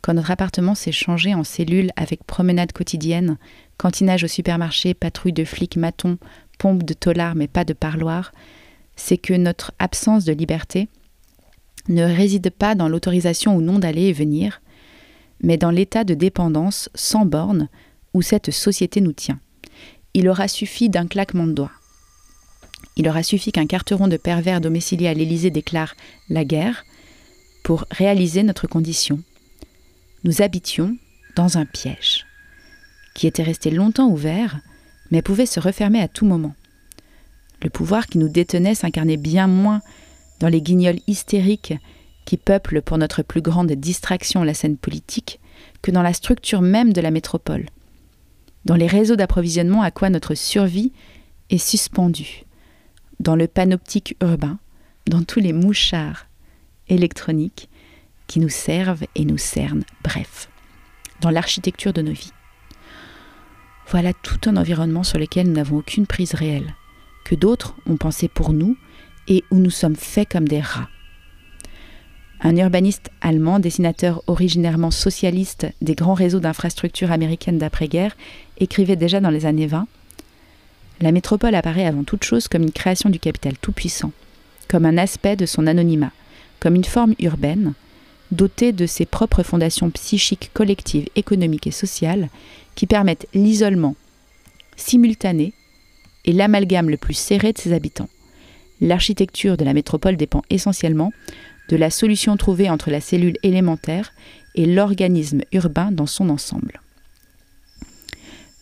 quand 0.00 0.14
notre 0.14 0.32
appartement 0.32 0.74
s'est 0.74 0.92
changé 0.92 1.32
en 1.32 1.44
cellule 1.44 1.92
avec 1.96 2.24
promenade 2.24 2.72
quotidienne, 2.72 3.38
cantinage 3.82 4.22
au 4.22 4.28
supermarché, 4.28 4.94
patrouille 4.94 5.32
de 5.32 5.44
flics 5.44 5.76
matons, 5.76 6.16
pompe 6.56 6.84
de 6.84 6.94
tolards 6.94 7.34
mais 7.34 7.48
pas 7.48 7.64
de 7.64 7.72
parloir, 7.72 8.32
c'est 8.94 9.18
que 9.18 9.34
notre 9.34 9.72
absence 9.80 10.24
de 10.24 10.32
liberté 10.32 10.88
ne 11.88 12.04
réside 12.04 12.50
pas 12.50 12.76
dans 12.76 12.88
l'autorisation 12.88 13.56
ou 13.56 13.60
non 13.60 13.80
d'aller 13.80 14.02
et 14.02 14.12
venir, 14.12 14.62
mais 15.40 15.56
dans 15.56 15.72
l'état 15.72 16.04
de 16.04 16.14
dépendance 16.14 16.90
sans 16.94 17.26
borne 17.26 17.68
où 18.14 18.22
cette 18.22 18.52
société 18.52 19.00
nous 19.00 19.12
tient. 19.12 19.40
Il 20.14 20.28
aura 20.28 20.46
suffi 20.46 20.88
d'un 20.88 21.08
claquement 21.08 21.48
de 21.48 21.52
doigts. 21.52 21.72
Il 22.96 23.08
aura 23.08 23.24
suffi 23.24 23.50
qu'un 23.50 23.66
carteron 23.66 24.06
de 24.06 24.16
pervers 24.16 24.60
domicilié 24.60 25.08
à 25.08 25.14
l'Élysée 25.14 25.50
déclare 25.50 25.94
la 26.28 26.44
guerre 26.44 26.84
pour 27.64 27.84
réaliser 27.90 28.44
notre 28.44 28.68
condition 28.68 29.20
nous 30.22 30.40
habitions 30.40 30.96
dans 31.34 31.58
un 31.58 31.66
piège, 31.66 32.26
qui 33.14 33.26
était 33.26 33.42
resté 33.42 33.70
longtemps 33.70 34.08
ouvert, 34.08 34.58
mais 35.10 35.22
pouvait 35.22 35.46
se 35.46 35.60
refermer 35.60 36.00
à 36.00 36.08
tout 36.08 36.24
moment. 36.24 36.54
Le 37.62 37.70
pouvoir 37.70 38.06
qui 38.06 38.18
nous 38.18 38.28
détenait 38.28 38.74
s'incarnait 38.74 39.16
bien 39.16 39.46
moins 39.46 39.82
dans 40.40 40.48
les 40.48 40.62
guignols 40.62 41.00
hystériques 41.06 41.74
qui 42.24 42.36
peuplent 42.36 42.82
pour 42.82 42.98
notre 42.98 43.22
plus 43.22 43.42
grande 43.42 43.72
distraction 43.72 44.42
la 44.42 44.54
scène 44.54 44.76
politique 44.76 45.40
que 45.82 45.90
dans 45.90 46.02
la 46.02 46.12
structure 46.12 46.62
même 46.62 46.92
de 46.92 47.00
la 47.00 47.10
métropole, 47.10 47.66
dans 48.64 48.76
les 48.76 48.86
réseaux 48.86 49.16
d'approvisionnement 49.16 49.82
à 49.82 49.90
quoi 49.90 50.10
notre 50.10 50.34
survie 50.34 50.92
est 51.50 51.58
suspendue, 51.58 52.44
dans 53.20 53.36
le 53.36 53.48
panoptique 53.48 54.16
urbain, 54.20 54.58
dans 55.06 55.22
tous 55.22 55.40
les 55.40 55.52
mouchards 55.52 56.26
électroniques 56.88 57.68
qui 58.26 58.40
nous 58.40 58.48
servent 58.48 59.04
et 59.14 59.24
nous 59.24 59.38
cernent, 59.38 59.84
bref, 60.02 60.48
dans 61.20 61.30
l'architecture 61.30 61.92
de 61.92 62.02
nos 62.02 62.12
vies. 62.12 62.32
Voilà 63.92 64.14
tout 64.14 64.48
un 64.48 64.56
environnement 64.56 65.02
sur 65.02 65.18
lequel 65.18 65.48
nous 65.48 65.52
n'avons 65.52 65.76
aucune 65.76 66.06
prise 66.06 66.32
réelle, 66.32 66.74
que 67.26 67.34
d'autres 67.34 67.76
ont 67.86 67.98
pensé 67.98 68.26
pour 68.26 68.54
nous 68.54 68.78
et 69.28 69.44
où 69.50 69.56
nous 69.56 69.68
sommes 69.68 69.96
faits 69.96 70.30
comme 70.30 70.48
des 70.48 70.60
rats. 70.62 70.88
Un 72.40 72.56
urbaniste 72.56 73.10
allemand, 73.20 73.58
dessinateur 73.58 74.22
originairement 74.28 74.90
socialiste 74.90 75.66
des 75.82 75.94
grands 75.94 76.14
réseaux 76.14 76.40
d'infrastructures 76.40 77.12
américaines 77.12 77.58
d'après-guerre, 77.58 78.16
écrivait 78.56 78.96
déjà 78.96 79.20
dans 79.20 79.28
les 79.28 79.44
années 79.44 79.66
20 79.66 79.86
La 81.02 81.12
métropole 81.12 81.54
apparaît 81.54 81.84
avant 81.84 82.02
toute 82.02 82.24
chose 82.24 82.48
comme 82.48 82.62
une 82.62 82.72
création 82.72 83.10
du 83.10 83.20
capital 83.20 83.58
tout-puissant, 83.60 84.12
comme 84.68 84.86
un 84.86 84.96
aspect 84.96 85.36
de 85.36 85.44
son 85.44 85.66
anonymat, 85.66 86.12
comme 86.60 86.76
une 86.76 86.84
forme 86.84 87.14
urbaine, 87.20 87.74
dotée 88.32 88.72
de 88.72 88.86
ses 88.86 89.06
propres 89.06 89.42
fondations 89.42 89.90
psychiques 89.90 90.50
collectives, 90.52 91.08
économiques 91.14 91.68
et 91.68 91.72
sociales, 91.72 92.28
qui 92.74 92.86
permettent 92.86 93.28
l'isolement 93.34 93.94
simultané 94.76 95.52
et 96.24 96.32
l'amalgame 96.32 96.90
le 96.90 96.96
plus 96.96 97.14
serré 97.14 97.52
de 97.52 97.58
ses 97.58 97.72
habitants. 97.72 98.08
L'architecture 98.80 99.56
de 99.56 99.64
la 99.64 99.74
métropole 99.74 100.16
dépend 100.16 100.42
essentiellement 100.50 101.12
de 101.68 101.76
la 101.76 101.90
solution 101.90 102.36
trouvée 102.36 102.70
entre 102.70 102.90
la 102.90 103.00
cellule 103.00 103.36
élémentaire 103.42 104.12
et 104.54 104.66
l'organisme 104.66 105.42
urbain 105.52 105.92
dans 105.92 106.06
son 106.06 106.28
ensemble. 106.30 106.80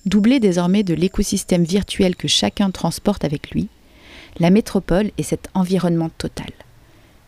Doublée 0.07 0.41
désormais 0.41 0.83
de 0.83 0.95
l'écosystème 0.95 1.65
virtuel 1.65 2.17
que 2.17 2.29
chacun 2.29 2.71
transporte 2.71 3.25
avec 3.25 3.51
lui, 3.51 3.69
la 4.39 4.51
métropole 4.51 5.11
est 5.19 5.23
cet 5.23 5.49
environnement 5.55 6.11
total, 6.19 6.51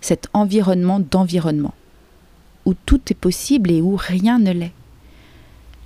cet 0.01 0.29
environnement 0.33 1.01
d'environnement, 1.01 1.75
où 2.65 2.75
tout 2.75 3.01
est 3.11 3.19
possible 3.19 3.71
et 3.71 3.81
où 3.81 3.97
rien 3.97 4.39
ne 4.39 4.53
l'est. 4.53 4.73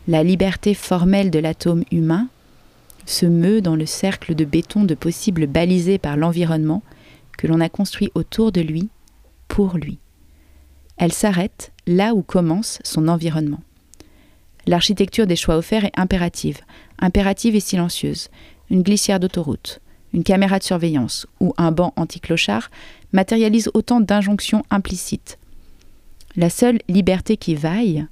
La 0.09 0.23
liberté 0.23 0.75
formelle 0.75 1.31
de 1.31 1.39
l'atome 1.39 1.85
humain 1.91 2.29
se 3.07 3.27
meut 3.27 3.61
dans 3.61 3.77
le 3.77 3.87
cercle 3.87 4.35
de 4.35 4.45
béton 4.45 4.85
de 4.85 4.95
possibles 4.95 5.47
balisés 5.47 5.99
par 5.99 6.17
l'environnement 6.17 6.83
que 7.39 7.47
l'on 7.47 7.61
a 7.61 7.69
construit 7.69 8.11
autour 8.15 8.53
de 8.53 8.61
lui, 8.61 8.89
pour 9.49 9.77
lui. 9.77 9.99
Elle 10.97 11.13
s'arrête 11.13 11.73
là 11.87 12.15
où 12.15 12.23
commence 12.23 12.79
son 12.85 13.09
environnement. 13.09 13.61
L'architecture 14.67 15.27
des 15.27 15.37
choix 15.37 15.57
offerts 15.57 15.85
est 15.85 15.99
impérative, 15.99 16.61
impérative 16.99 17.55
et 17.55 17.61
silencieuse. 17.61 18.29
Une 18.71 18.83
glissière 18.83 19.21
d'autoroute, 19.21 19.81
une 20.13 20.25
caméra 20.25 20.59
de 20.59 20.65
surveillance 20.65 21.27
ou 21.41 21.55
un 21.57 21.71
banc 21.71 21.93
anti-clochard 21.97 22.71
matérialisent 23.13 23.71
autant 23.75 24.01
d'injonctions 24.01 24.65
implicites. 24.71 25.39
La 26.37 26.51
seule 26.51 26.81
liberté 26.89 27.39
qui 27.39 27.55
vaille 27.55 28.07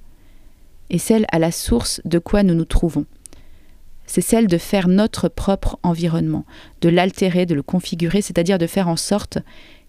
est 0.88 0.98
celle 0.98 1.26
à 1.30 1.38
la 1.38 1.52
source 1.52 2.00
de 2.06 2.18
quoi 2.18 2.42
nous 2.42 2.54
nous 2.54 2.64
trouvons. 2.64 3.04
C'est 4.06 4.22
celle 4.22 4.46
de 4.46 4.56
faire 4.56 4.88
notre 4.88 5.28
propre 5.28 5.78
environnement, 5.82 6.46
de 6.80 6.88
l'altérer, 6.88 7.44
de 7.44 7.54
le 7.54 7.62
configurer, 7.62 8.22
c'est-à-dire 8.22 8.58
de 8.58 8.66
faire 8.66 8.88
en 8.88 8.96
sorte 8.96 9.38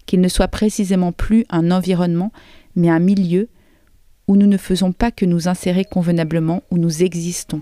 qu'il 0.06 0.20
ne 0.20 0.27
soit 0.27 0.50
précisément 0.50 1.13
plus 1.13 1.46
un 1.50 1.72
environnement, 1.72 2.34
mais 2.75 2.89
un 2.89 3.00
milieu 3.00 3.48
où 4.27 4.36
nous 4.36 4.48
ne 4.48 4.58
faisons 4.58 4.92
pas 4.92 5.12
que 5.12 5.25
nous 5.25 5.48
insérer 5.48 5.86
convenablement, 5.86 6.62
où 6.72 6.77
nous 6.77 7.04
existons. 7.04 7.62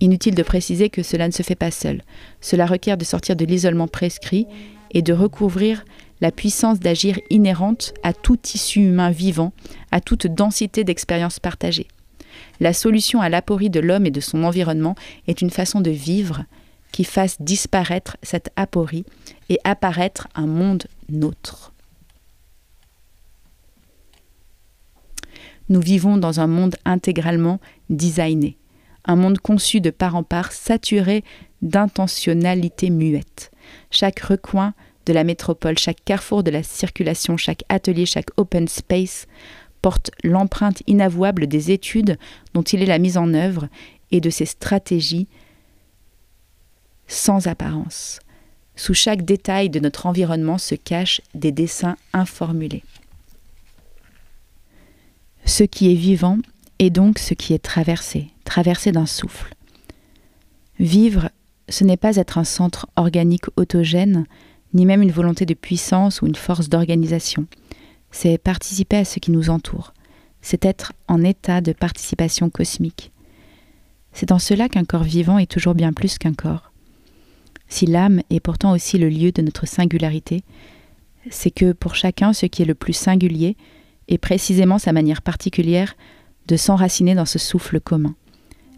Inutile 0.00 0.34
de 0.34 0.42
préciser 0.42 0.88
que 0.88 1.02
cela 1.02 1.26
ne 1.26 1.32
se 1.32 1.42
fait 1.42 1.54
pas 1.56 1.70
seul. 1.70 2.02
Cela 2.40 2.64
requiert 2.64 2.96
de 2.96 3.04
sortir 3.04 3.36
de 3.36 3.44
l'isolement 3.44 3.88
prescrit 3.88 4.46
et 4.92 5.02
de 5.02 5.12
recouvrir 5.12 5.84
la 6.22 6.30
puissance 6.30 6.78
d'agir 6.78 7.18
inhérente 7.30 7.92
à 8.04 8.12
tout 8.12 8.36
tissu 8.36 8.78
humain 8.78 9.10
vivant, 9.10 9.52
à 9.90 10.00
toute 10.00 10.28
densité 10.28 10.84
d'expériences 10.84 11.40
partagées. 11.40 11.88
La 12.60 12.72
solution 12.72 13.20
à 13.20 13.28
l'aporie 13.28 13.70
de 13.70 13.80
l'homme 13.80 14.06
et 14.06 14.12
de 14.12 14.20
son 14.20 14.44
environnement 14.44 14.94
est 15.26 15.42
une 15.42 15.50
façon 15.50 15.80
de 15.80 15.90
vivre 15.90 16.44
qui 16.92 17.02
fasse 17.02 17.42
disparaître 17.42 18.16
cette 18.22 18.50
aporie 18.54 19.04
et 19.48 19.58
apparaître 19.64 20.28
un 20.36 20.46
monde 20.46 20.84
nôtre. 21.08 21.72
Nous 25.68 25.80
vivons 25.80 26.18
dans 26.18 26.38
un 26.38 26.46
monde 26.46 26.76
intégralement 26.84 27.58
designé, 27.90 28.58
un 29.06 29.16
monde 29.16 29.38
conçu 29.38 29.80
de 29.80 29.90
part 29.90 30.14
en 30.14 30.22
part, 30.22 30.52
saturé 30.52 31.24
d'intentionnalité 31.62 32.90
muette. 32.90 33.50
Chaque 33.90 34.20
recoin 34.20 34.72
de 35.06 35.12
la 35.12 35.24
métropole, 35.24 35.78
chaque 35.78 36.04
carrefour 36.04 36.42
de 36.42 36.50
la 36.50 36.62
circulation, 36.62 37.36
chaque 37.36 37.64
atelier, 37.68 38.06
chaque 38.06 38.30
open 38.36 38.68
space 38.68 39.26
porte 39.80 40.10
l'empreinte 40.22 40.82
inavouable 40.86 41.46
des 41.46 41.72
études 41.72 42.16
dont 42.54 42.62
il 42.62 42.82
est 42.82 42.86
la 42.86 42.98
mise 42.98 43.16
en 43.16 43.34
œuvre 43.34 43.68
et 44.10 44.20
de 44.20 44.30
ses 44.30 44.46
stratégies 44.46 45.26
sans 47.08 47.46
apparence. 47.48 48.20
Sous 48.76 48.94
chaque 48.94 49.22
détail 49.22 49.68
de 49.68 49.80
notre 49.80 50.06
environnement 50.06 50.58
se 50.58 50.74
cachent 50.74 51.20
des 51.34 51.52
dessins 51.52 51.96
informulés. 52.12 52.84
Ce 55.44 55.64
qui 55.64 55.90
est 55.90 55.96
vivant 55.96 56.38
est 56.78 56.90
donc 56.90 57.18
ce 57.18 57.34
qui 57.34 57.52
est 57.52 57.62
traversé, 57.62 58.28
traversé 58.44 58.92
d'un 58.92 59.06
souffle. 59.06 59.54
Vivre, 60.78 61.30
ce 61.68 61.84
n'est 61.84 61.96
pas 61.96 62.16
être 62.16 62.38
un 62.38 62.44
centre 62.44 62.88
organique 62.96 63.46
autogène, 63.56 64.26
ni 64.74 64.86
même 64.86 65.02
une 65.02 65.12
volonté 65.12 65.46
de 65.46 65.54
puissance 65.54 66.22
ou 66.22 66.26
une 66.26 66.34
force 66.34 66.68
d'organisation. 66.68 67.46
C'est 68.10 68.38
participer 68.38 68.98
à 68.98 69.04
ce 69.04 69.18
qui 69.18 69.30
nous 69.30 69.50
entoure. 69.50 69.92
C'est 70.40 70.64
être 70.64 70.92
en 71.08 71.22
état 71.22 71.60
de 71.60 71.72
participation 71.72 72.50
cosmique. 72.50 73.12
C'est 74.12 74.32
en 74.32 74.38
cela 74.38 74.68
qu'un 74.68 74.84
corps 74.84 75.04
vivant 75.04 75.38
est 75.38 75.50
toujours 75.50 75.74
bien 75.74 75.92
plus 75.92 76.18
qu'un 76.18 76.34
corps 76.34 76.72
si 77.72 77.86
l'âme 77.86 78.22
est 78.30 78.40
pourtant 78.40 78.72
aussi 78.72 78.98
le 78.98 79.08
lieu 79.08 79.32
de 79.32 79.42
notre 79.42 79.66
singularité, 79.66 80.44
c'est 81.30 81.50
que 81.50 81.72
pour 81.72 81.94
chacun 81.94 82.32
ce 82.32 82.46
qui 82.46 82.62
est 82.62 82.66
le 82.66 82.74
plus 82.74 82.92
singulier 82.92 83.56
est 84.08 84.18
précisément 84.18 84.78
sa 84.78 84.92
manière 84.92 85.22
particulière 85.22 85.94
de 86.48 86.56
s'enraciner 86.56 87.14
dans 87.14 87.24
ce 87.24 87.38
souffle 87.38 87.80
commun, 87.80 88.14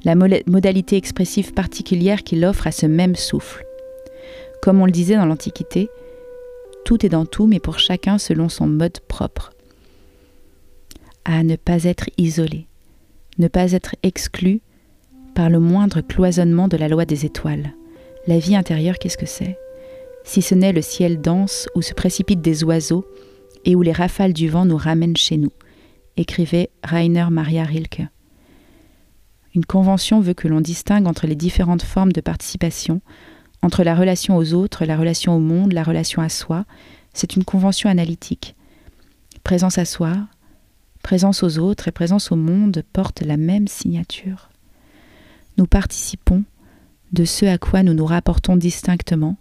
la 0.05 0.15
modalité 0.15 0.97
expressive 0.97 1.53
particulière 1.53 2.23
qu'il 2.23 2.45
offre 2.45 2.67
à 2.67 2.73
ce 2.73 2.87
même 2.87 3.17
souffle. 3.17 3.65
Comme 4.65 4.81
on 4.81 4.87
le 4.87 4.93
disait 4.93 5.17
dans 5.17 5.27
l'Antiquité, 5.27 5.91
tout 6.87 7.05
est 7.05 7.11
dans 7.11 7.27
tout, 7.27 7.47
mais 7.47 7.61
pour 7.61 7.79
chacun 7.79 8.17
selon 8.17 8.49
son 8.49 8.67
mode 8.67 8.99
propre. 9.01 9.53
À 11.27 11.43
ne 11.43 11.57
pas 11.57 11.85
être 11.85 12.09
isolé, 12.17 12.67
ne 13.37 13.49
pas 13.49 13.73
être 13.73 13.95
exclu 14.03 14.63
par 15.35 15.51
le 15.51 15.59
moindre 15.61 16.01
cloisonnement 16.01 16.67
de 16.67 16.79
la 16.79 16.89
loi 16.89 17.05
des 17.05 17.27
étoiles. 17.27 17.75
La 18.27 18.39
vie 18.39 18.57
intérieure, 18.57 18.99
qu'est-ce 18.99 19.19
que 19.19 19.27
c'est? 19.27 19.59
Si 20.25 20.41
ce 20.41 20.55
n'est 20.55 20.73
le 20.73 20.81
ciel 20.81 21.21
dense 21.21 21.69
où 21.75 21.83
se 21.83 21.93
précipitent 21.93 22.41
des 22.41 22.65
oiseaux 22.65 23.05
et 23.67 23.75
où 23.75 23.83
les 23.83 23.93
rafales 23.93 24.33
du 24.33 24.49
vent 24.49 24.65
nous 24.65 24.79
ramènent 24.79 25.19
chez 25.19 25.37
nous, 25.37 25.53
écrivait 26.17 26.71
Rainer 26.83 27.27
Maria 27.31 27.65
Rilke. 27.65 28.05
Une 29.55 29.67
convention 29.67 30.21
veut 30.21 30.33
que 30.33 30.49
l'on 30.49 30.63
distingue 30.63 31.07
entre 31.07 31.27
les 31.27 31.37
différentes 31.37 31.83
formes 31.83 32.13
de 32.13 32.23
participation, 32.23 33.03
entre 33.65 33.83
la 33.83 33.95
relation 33.95 34.37
aux 34.37 34.53
autres, 34.53 34.85
la 34.85 34.99
relation 34.99 35.35
au 35.35 35.41
monde, 35.41 35.73
la 35.73 35.83
relation 35.83 36.21
à 36.21 36.29
soi. 36.29 36.67
C'est 37.15 37.35
une 37.35 37.45
convention 37.45 37.89
analytique. 37.89 38.57
Présence 39.43 39.79
à 39.79 39.87
soi, 39.87 40.13
présence 41.03 41.43
aux 41.43 41.59
autres 41.59 41.89
et 41.89 41.91
présence 41.91 42.31
au 42.31 42.37
monde 42.37 42.83
portent 42.93 43.23
la 43.23 43.39
même 43.39 43.67
signature. 43.67 44.51
Nous 45.57 45.67
participons 45.67 46.45
de 47.13 47.25
ce 47.25 47.47
à 47.47 47.57
quoi 47.57 47.83
nous 47.83 47.95
nous 47.95 48.05
rapportons 48.05 48.57
distinctement, 48.57 49.39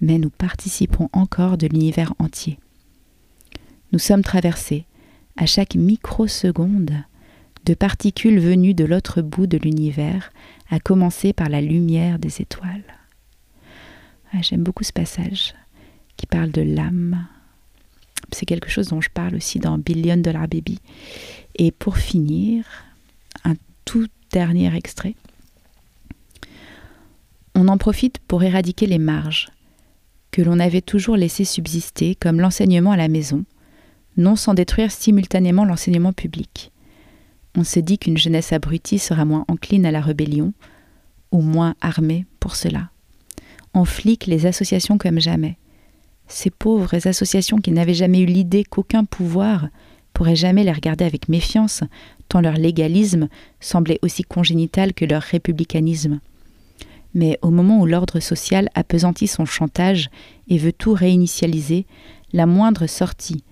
mais 0.00 0.18
nous 0.18 0.30
participons 0.30 1.08
encore 1.12 1.58
de 1.58 1.66
l'univers 1.66 2.14
entier. 2.20 2.60
Nous 3.90 3.98
sommes 3.98 4.22
traversés, 4.22 4.86
à 5.36 5.46
chaque 5.46 5.74
microseconde, 5.74 6.92
de 7.64 7.74
particules 7.74 8.38
venues 8.38 8.74
de 8.74 8.84
l'autre 8.84 9.20
bout 9.20 9.48
de 9.48 9.58
l'univers, 9.58 10.30
à 10.70 10.78
commencer 10.78 11.32
par 11.32 11.48
la 11.48 11.60
lumière 11.60 12.20
des 12.20 12.40
étoiles. 12.40 12.97
J'aime 14.40 14.62
beaucoup 14.62 14.84
ce 14.84 14.92
passage 14.92 15.54
qui 16.16 16.26
parle 16.26 16.50
de 16.50 16.62
l'âme. 16.62 17.26
C'est 18.32 18.46
quelque 18.46 18.70
chose 18.70 18.88
dont 18.88 19.00
je 19.00 19.10
parle 19.10 19.36
aussi 19.36 19.58
dans 19.58 19.78
Billion 19.78 20.16
Dollar 20.16 20.48
Baby. 20.48 20.78
Et 21.56 21.70
pour 21.70 21.96
finir, 21.96 22.64
un 23.44 23.54
tout 23.84 24.06
dernier 24.30 24.74
extrait 24.74 25.14
on 27.58 27.66
en 27.66 27.76
profite 27.76 28.18
pour 28.28 28.44
éradiquer 28.44 28.86
les 28.86 28.98
marges, 28.98 29.48
que 30.30 30.42
l'on 30.42 30.60
avait 30.60 30.80
toujours 30.80 31.16
laissé 31.16 31.44
subsister, 31.44 32.14
comme 32.14 32.40
l'enseignement 32.40 32.92
à 32.92 32.96
la 32.96 33.08
maison, 33.08 33.44
non 34.16 34.36
sans 34.36 34.54
détruire 34.54 34.92
simultanément 34.92 35.64
l'enseignement 35.64 36.12
public. 36.12 36.70
On 37.56 37.64
se 37.64 37.80
dit 37.80 37.98
qu'une 37.98 38.16
jeunesse 38.16 38.52
abrutie 38.52 39.00
sera 39.00 39.24
moins 39.24 39.44
encline 39.48 39.86
à 39.86 39.90
la 39.90 40.00
rébellion, 40.00 40.52
ou 41.32 41.40
moins 41.40 41.74
armée 41.80 42.26
pour 42.38 42.54
cela. 42.54 42.90
Flique 43.84 44.26
les 44.26 44.46
associations 44.46 44.98
comme 44.98 45.20
jamais. 45.20 45.56
Ces 46.26 46.50
pauvres 46.50 47.06
associations 47.06 47.58
qui 47.58 47.72
n'avaient 47.72 47.94
jamais 47.94 48.20
eu 48.20 48.26
l'idée 48.26 48.64
qu'aucun 48.64 49.04
pouvoir 49.04 49.68
pourrait 50.12 50.36
jamais 50.36 50.64
les 50.64 50.72
regarder 50.72 51.04
avec 51.04 51.28
méfiance, 51.28 51.82
tant 52.28 52.40
leur 52.40 52.54
légalisme 52.54 53.28
semblait 53.60 54.00
aussi 54.02 54.22
congénital 54.22 54.92
que 54.94 55.04
leur 55.04 55.22
républicanisme 55.22 56.20
mais 57.14 57.38
au 57.42 57.50
moment 57.50 57.80
où 57.80 57.86
l'ordre 57.86 58.20
social 58.20 58.68
appesantit 58.74 59.26
son 59.26 59.44
chantage 59.44 60.10
et 60.48 60.58
veut 60.58 60.72
tout 60.72 60.92
réinitialiser, 60.92 61.86
la 62.32 62.46
moindre 62.46 62.86
sortie 62.86 63.42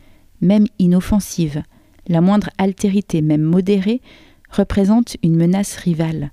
même 0.41 0.67
inoffensive, 0.79 1.63
la 2.09 2.21
moindre 2.21 2.51
altérité, 2.59 3.23
même 3.23 3.43
modérée, 3.43 4.01
représente 4.51 5.17
une 5.23 5.37
menace 5.37 5.77
rivale. 5.77 6.31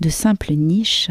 De 0.00 0.08
simples 0.08 0.52
niches, 0.52 1.10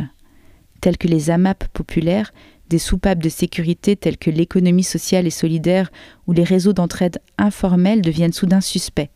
telles 0.82 0.98
que 0.98 1.08
les 1.08 1.30
AMAP 1.30 1.68
populaires, 1.70 2.32
des 2.70 2.80
soupapes 2.80 3.22
de 3.22 3.30
sécurité 3.30 3.96
telles 3.96 4.18
que 4.18 4.30
l'économie 4.30 4.84
sociale 4.84 5.28
et 5.28 5.32
solidaire 5.32 5.92
ou 6.28 6.34
les 6.34 6.44
réseaux 6.44 6.74
d'entraide 6.74 7.20
informels 7.38 8.02
deviennent 8.02 8.34
soudain 8.34 8.62
suspects. 8.62 9.10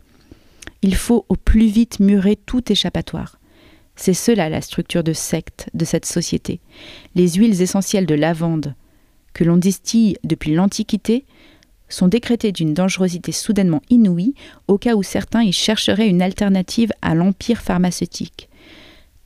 Il 0.82 0.96
faut 0.96 1.25
au 1.29 1.36
plus 1.36 1.67
vite 1.67 2.00
murer 2.00 2.36
tout 2.36 2.72
échappatoire. 2.72 3.39
C'est 3.96 4.15
cela 4.15 4.50
la 4.50 4.62
structure 4.62 5.03
de 5.03 5.13
secte 5.13 5.70
de 5.74 5.86
cette 5.86 6.05
société. 6.05 6.60
Les 7.15 7.34
huiles 7.34 7.62
essentielles 7.62 8.08
de 8.08 8.15
lavande, 8.15 8.74
que 9.34 9.43
l'on 9.43 9.58
distille 9.58 10.17
depuis 10.24 10.53
l'Antiquité, 10.53 11.25
sont 11.89 12.08
décrétées 12.08 12.51
d'une 12.51 12.74
dangerosité 12.74 13.32
soudainement 13.32 13.82
inouïe 13.89 14.34
au 14.67 14.79
cas 14.79 14.96
où 14.96 15.03
certains 15.03 15.43
y 15.43 15.51
chercheraient 15.51 16.10
une 16.10 16.24
alternative 16.24 16.91
à 17.03 17.13
l'empire 17.13 17.62
pharmaceutique. 17.62 18.50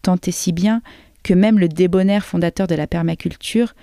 Tant 0.02 0.18
et 0.28 0.32
si 0.32 0.52
bien 0.52 0.82
que 1.28 1.34
même 1.34 1.60
le 1.60 1.68
débonnaire 1.68 2.24
fondateur 2.24 2.68
de 2.68 2.76
la 2.76 2.88
permaculture 2.88 3.76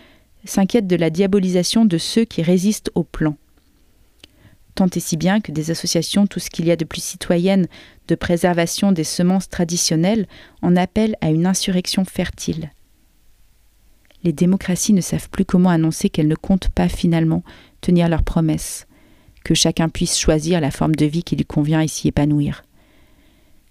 s'inquiète 0.46 0.86
de 0.86 0.96
la 0.96 1.10
diabolisation 1.10 1.84
de 1.84 1.98
ceux 1.98 2.24
qui 2.24 2.42
résistent 2.42 2.90
au 2.94 3.04
plan. 3.04 3.36
Tant 4.74 4.88
et 4.88 5.00
si 5.00 5.18
bien 5.18 5.42
que 5.42 5.52
des 5.52 5.70
associations, 5.70 6.26
tout 6.26 6.40
ce 6.40 6.48
qu'il 6.48 6.64
y 6.64 6.70
a 6.70 6.76
de 6.76 6.86
plus 6.86 7.04
citoyenne 7.04 7.66
de 8.08 8.14
préservation 8.14 8.92
des 8.92 9.04
semences 9.04 9.50
traditionnelles, 9.50 10.26
en 10.62 10.74
appellent 10.74 11.16
à 11.20 11.28
une 11.28 11.44
insurrection 11.44 12.06
fertile. 12.06 12.70
Les 14.22 14.32
démocraties 14.32 14.94
ne 14.94 15.02
savent 15.02 15.28
plus 15.28 15.44
comment 15.44 15.68
annoncer 15.68 16.08
qu'elles 16.08 16.28
ne 16.28 16.34
comptent 16.34 16.70
pas 16.70 16.88
finalement 16.88 17.44
tenir 17.82 18.08
leurs 18.08 18.22
promesses, 18.22 18.86
que 19.44 19.52
chacun 19.52 19.90
puisse 19.90 20.18
choisir 20.18 20.62
la 20.62 20.70
forme 20.70 20.94
de 20.94 21.04
vie 21.04 21.22
qui 21.22 21.36
lui 21.36 21.44
convient 21.44 21.82
et 21.82 21.88
s'y 21.88 22.08
épanouir. 22.08 22.64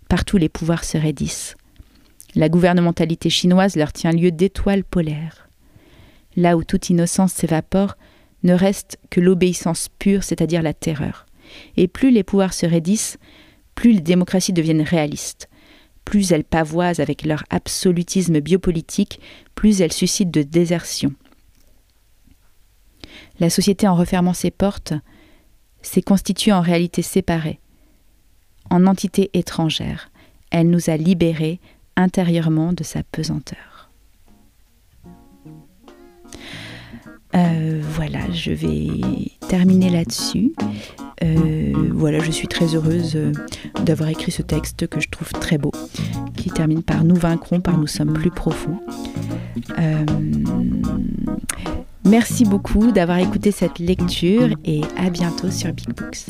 Partout 0.10 0.38
les 0.38 0.50
pouvoirs 0.50 0.84
se 0.84 1.00
raidissent. 1.00 1.56
La 2.36 2.50
gouvernementalité 2.50 3.30
chinoise 3.30 3.76
leur 3.76 3.94
tient 3.94 4.12
lieu 4.12 4.32
d'étoiles 4.32 4.84
polaires. 4.84 5.50
Là 6.36 6.58
où 6.58 6.64
toute 6.64 6.90
innocence 6.90 7.34
s'évapore, 7.34 7.96
ne 8.44 8.54
reste 8.54 8.98
que 9.10 9.22
l'obéissance 9.22 9.90
pure, 10.00 10.24
c'est-à-dire 10.24 10.62
la 10.62 10.74
terreur. 10.74 11.26
Et 11.78 11.88
plus 11.88 12.12
les 12.12 12.24
pouvoirs 12.24 12.54
se 12.54 12.66
raidissent, 12.66 13.18
plus 13.76 13.94
les 13.94 14.02
démocraties 14.02 14.54
deviennent 14.54 14.82
réalistes. 14.82 15.48
Plus 16.06 16.32
elles 16.32 16.44
pavoisent 16.44 17.00
avec 17.00 17.24
leur 17.24 17.44
absolutisme 17.50 18.40
biopolitique, 18.40 19.20
plus 19.56 19.82
elles 19.82 19.94
suscitent 19.94 20.32
de 20.32 20.44
désertion. 20.44 21.14
La 23.40 23.50
société, 23.50 23.88
en 23.88 23.96
refermant 23.96 24.34
ses 24.34 24.52
portes, 24.52 24.94
s'est 25.82 26.02
constituée 26.02 26.52
en 26.52 26.62
réalité 26.62 27.02
séparée, 27.02 27.60
en 28.70 28.86
entité 28.86 29.30
étrangère. 29.34 30.12
Elle 30.52 30.70
nous 30.70 30.90
a 30.90 30.98
libérés 30.98 31.60
intérieurement 31.96 32.74
de 32.74 32.84
sa 32.84 33.04
pesanteur. 33.04 33.74
Euh, 37.36 37.82
voilà, 37.82 38.20
je 38.32 38.52
vais 38.52 38.88
terminer 39.48 39.90
là-dessus. 39.90 40.54
Euh, 41.24 41.74
voilà, 41.92 42.20
je 42.20 42.32
suis 42.32 42.48
très 42.48 42.76
heureuse 42.76 43.14
euh, 43.16 43.32
d'avoir 43.84 44.10
écrit 44.10 44.32
ce 44.32 44.42
texte 44.42 44.88
que 44.88 45.00
je 45.00 45.10
trouve 45.10 45.32
très 45.32 45.58
beau, 45.58 45.72
qui 46.36 46.52
termine 46.52 46.84
par 46.84 47.04
Nous 47.04 47.16
vaincrons, 47.16 47.60
par 47.60 47.78
Nous 47.78 47.88
sommes 47.88 48.14
plus 48.14 48.32
profonds. 48.32 48.80
merci 52.06 52.46
beaucoup 52.46 52.92
d'avoir 52.92 53.18
écouté 53.18 53.52
cette 53.52 53.80
lecture 53.80 54.50
et 54.64 54.82
à 54.98 55.10
bientôt 55.10 55.50
sur 55.50 55.74
Big 55.74 55.90
Books. 55.96 56.28